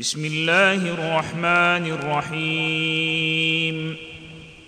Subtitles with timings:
[0.00, 3.96] بسم الله الرحمن الرحيم.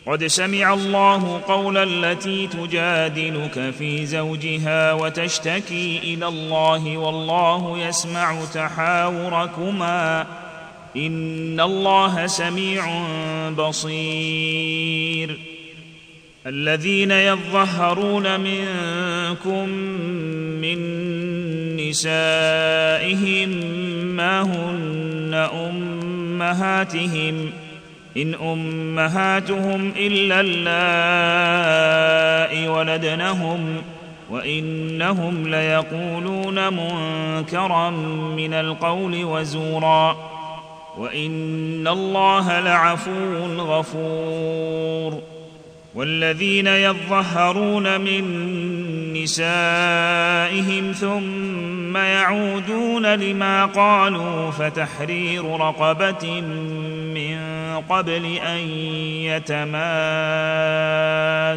[0.06, 10.26] قد سمع الله قول التي تجادلك في زوجها وتشتكي إلى الله والله يسمع تحاوركما.
[10.96, 13.04] إن الله سميع
[13.50, 15.38] بصير.
[16.46, 19.68] الذين يظهرون منكم
[20.60, 20.78] من
[21.92, 23.48] نسائهم
[24.16, 27.50] ما هن أمهاتهم
[28.16, 30.58] إن أمهاتهم إلا اللائي
[32.68, 33.76] ولدنهم
[34.30, 37.90] وإنهم ليقولون منكرا
[38.36, 40.16] من القول وزورا
[40.98, 45.31] وإن الله لعفو غفور.
[45.94, 48.24] والذين يظهرون من
[49.12, 56.40] نسائهم ثم يعودون لما قالوا فتحرير رقبة
[57.14, 57.38] من
[57.88, 58.58] قبل أن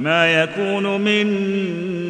[0.00, 1.26] ما يكون من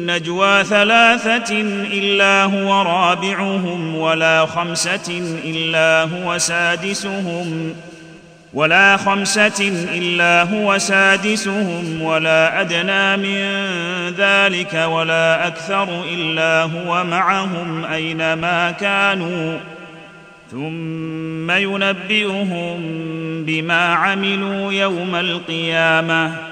[0.05, 1.61] نجوى ثلاثة
[1.93, 7.73] إلا هو رابعهم ولا خمسة إلا هو سادسهم
[8.53, 13.45] ولا خمسة إلا هو سادسهم ولا أدنى من
[14.17, 19.57] ذلك ولا أكثر إلا هو معهم أينما كانوا
[20.51, 22.79] ثم ينبئهم
[23.45, 26.50] بما عملوا يوم القيامة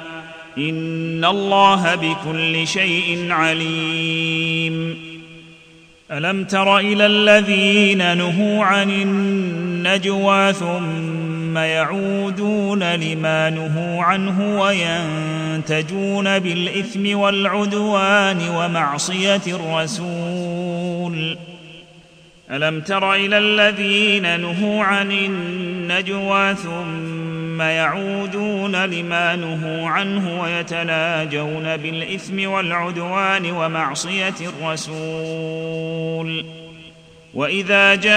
[0.58, 4.98] إن الله بكل شيء عليم.
[6.12, 18.50] ألم تر إلى الذين نهوا عن النجوى ثم يعودون لما نهوا عنه وينتجون بالاثم والعدوان
[18.50, 21.38] ومعصيه الرسول.
[22.52, 27.29] الم تر إلى الذين نهوا عن النجوى ثم
[27.62, 36.46] يعودون لما نهوا عنه ويتناجون بالإثم والعدوان ومعصية الرسول.
[37.34, 38.10] وإذا جاءوك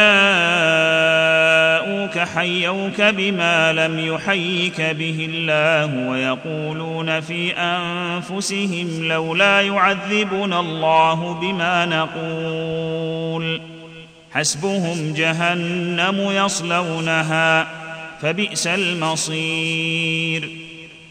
[2.19, 13.61] حيوك بما لم يحيك به الله ويقولون في أنفسهم لولا يعذبنا الله بما نقول.
[14.33, 17.82] حسبهم جهنم يصلونها.
[18.23, 20.49] فبئس المصير.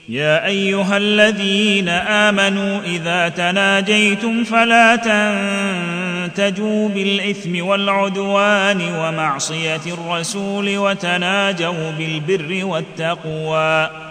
[0.09, 14.10] يا أيها الذين آمنوا إذا تناجيتم فلا تنتجوا بالإثم والعدوان ومعصية الرسول وتناجوا بالبر والتقوى.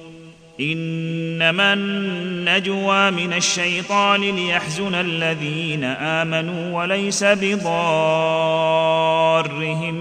[0.61, 7.65] إنما النجوى من الشيطان ليحزن الذين آمنوا وليس بضارهم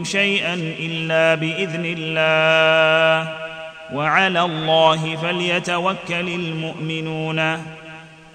[0.04, 3.32] شيئا إلا بإذن الله.
[3.94, 7.38] وعلى الله فليتوكل المؤمنون.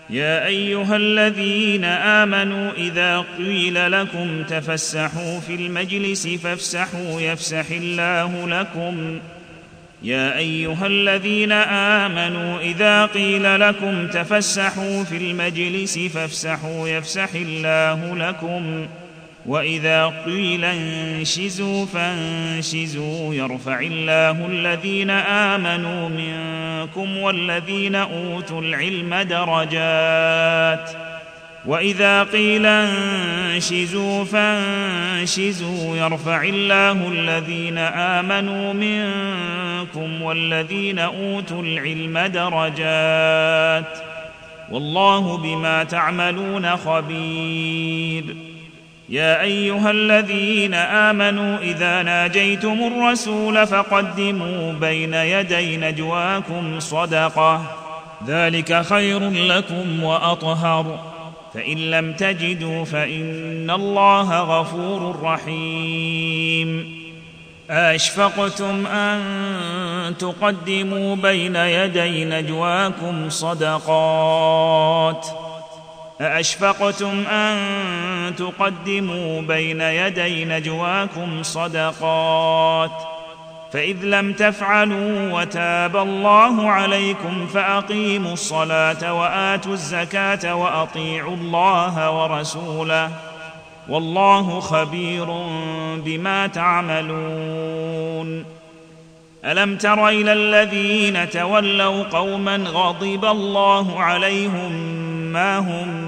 [0.10, 9.20] يا أيها الذين آمنوا إذا قيل لكم تفسحوا في المجلس فافسحوا يفسح الله لكم.
[10.04, 18.88] يا أيها الذين آمنوا إذا قيل لكم تفسحوا في المجلس فافسحوا يفسح الله لكم.
[19.46, 31.15] وإذا قيل انشزوا فانشزوا يرفع الله الذين آمنوا منكم والذين أوتوا العلم درجات.
[31.68, 44.00] واذا قيل انشزوا فانشزوا يرفع الله الذين امنوا منكم والذين اوتوا العلم درجات
[44.72, 48.24] والله بما تعملون خبير
[49.10, 57.62] يا ايها الذين امنوا اذا ناجيتم الرسول فقدموا بين يدي نجواكم صدقه
[58.28, 61.15] ذلك خير لكم واطهر
[61.56, 66.96] فإن لم تجدوا فإن الله غفور رحيم.
[67.70, 75.28] أشفقتم أن تقدموا بين يدي نجواكم صدقات.
[76.22, 83.15] أأشفقتم أن تقدموا بين يدي نجواكم صدقات.
[83.76, 93.12] فإذ لم تفعلوا وتاب الله عليكم فأقيموا الصلاة وآتوا الزكاة وأطيعوا الله ورسوله
[93.90, 95.26] والله خبير
[95.98, 98.46] بما تعملون.
[99.46, 104.72] ألم تر إلى الذين تولوا قوما غضب الله عليهم
[105.34, 106.05] ما هم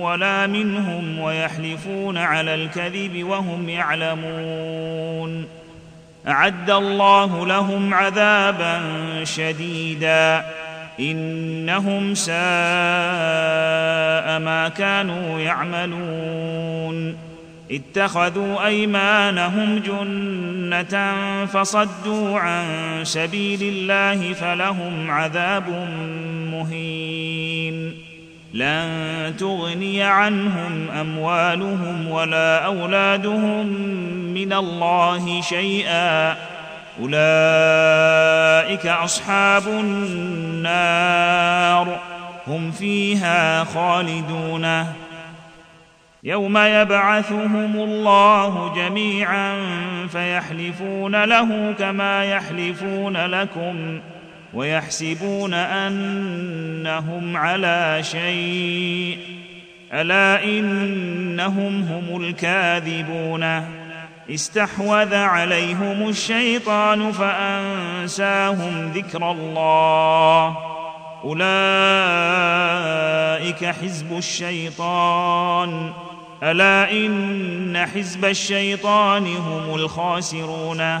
[0.00, 5.46] ولا منهم ويحلفون على الكذب وهم يعلمون.
[6.28, 8.80] أعد الله لهم عذابا
[9.24, 10.44] شديدا.
[11.00, 12.34] إنهم ساء
[14.38, 17.16] ما كانوا يعملون.
[17.70, 21.14] اتخذوا أيمانهم جنة
[21.46, 22.64] فصدوا عن
[23.02, 25.68] سبيل الله فلهم عذاب
[26.52, 27.59] مهين.
[28.54, 33.66] لن تغني عنهم أموالهم ولا أولادهم
[34.34, 36.36] من الله شيئا.
[37.00, 41.20] أولئك أصحاب النار.
[42.46, 44.86] هم فيها خالدون.
[46.24, 49.54] يوم يبعثهم الله جميعا
[50.12, 54.00] فيحلفون له كما يحلفون لكم.
[54.54, 59.18] ويحسبون أنهم على شيء.
[59.92, 63.64] ألا إنهم هم الكاذبون.
[64.30, 70.56] استحوذ عليهم الشيطان فأنساهم ذكر الله.
[71.24, 71.44] أولئك
[73.64, 75.92] حزب الشيطان.
[76.42, 81.00] ألا إن حزب الشيطان هم الخاسرون.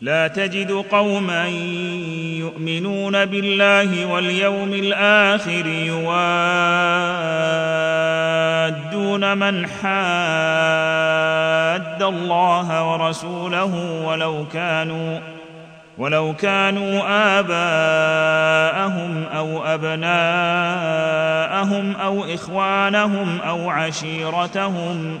[0.00, 1.48] لا تجد قوما
[2.38, 6.18] يؤمنون بالله واليوم الآخر يوادون
[9.38, 9.88] من حاد
[12.02, 15.18] الله ورسوله ولو كانوا
[15.98, 17.02] ولو كانوا
[17.38, 20.76] آباءهم أو أبناءهم
[21.96, 25.20] أو إخوانهم أو عشيرتهم